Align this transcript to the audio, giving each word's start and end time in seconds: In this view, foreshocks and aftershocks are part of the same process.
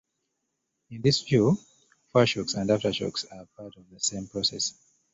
In 0.89 1.03
this 1.03 1.21
view, 1.21 1.59
foreshocks 2.11 2.55
and 2.55 2.71
aftershocks 2.71 3.23
are 3.31 3.45
part 3.55 3.75
of 3.77 3.87
the 3.91 3.99
same 3.99 4.25
process. 4.25 4.73